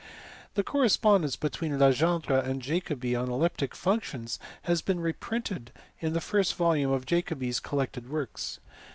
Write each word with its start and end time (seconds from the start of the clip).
The 0.55 0.63
correspondence 0.63 1.35
between 1.35 1.77
Legendre 1.77 2.39
and 2.39 2.59
Jacobi 2.59 3.15
on 3.15 3.29
elliptic 3.29 3.73
func 3.75 4.01
tions 4.01 4.39
has 4.63 4.81
been 4.81 4.99
reprinted 4.99 5.71
in 5.99 6.13
the 6.13 6.19
first 6.21 6.55
volume 6.55 6.89
of 6.89 7.05
Jacobi 7.05 7.49
s 7.49 7.59
collected 7.59 8.09
works. 8.09 8.59